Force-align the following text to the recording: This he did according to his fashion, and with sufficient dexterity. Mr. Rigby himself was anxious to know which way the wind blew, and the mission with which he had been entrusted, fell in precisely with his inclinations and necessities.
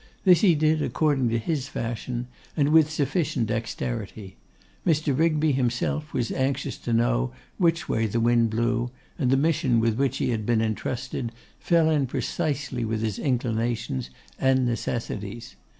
This 0.25 0.41
he 0.41 0.55
did 0.55 0.81
according 0.81 1.29
to 1.29 1.37
his 1.37 1.67
fashion, 1.67 2.25
and 2.57 2.69
with 2.69 2.89
sufficient 2.89 3.45
dexterity. 3.45 4.35
Mr. 4.83 5.15
Rigby 5.15 5.51
himself 5.51 6.11
was 6.11 6.31
anxious 6.31 6.79
to 6.79 6.91
know 6.91 7.33
which 7.59 7.87
way 7.87 8.07
the 8.07 8.19
wind 8.19 8.49
blew, 8.49 8.89
and 9.19 9.29
the 9.29 9.37
mission 9.37 9.79
with 9.79 9.99
which 9.99 10.17
he 10.17 10.31
had 10.31 10.43
been 10.43 10.59
entrusted, 10.59 11.31
fell 11.59 11.87
in 11.91 12.07
precisely 12.07 12.83
with 12.83 13.01
his 13.03 13.19
inclinations 13.19 14.09
and 14.39 14.65
necessities. 14.65 15.55